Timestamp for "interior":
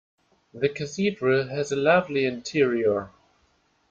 2.25-3.11